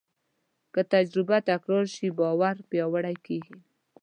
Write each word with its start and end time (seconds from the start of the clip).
که 0.73 0.81
تجربه 0.93 1.37
تکرار 1.49 1.85
شي، 1.95 2.07
باور 2.19 2.55
پیاوړی 2.69 3.15
کېږي. 3.25 3.55